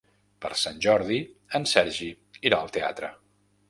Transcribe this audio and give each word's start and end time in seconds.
Per 0.45 0.49
Sant 0.61 0.81
Jordi 0.85 1.19
en 1.61 1.71
Sergi 1.75 2.11
irà 2.51 2.63
al 2.65 2.77
teatre. 2.81 3.17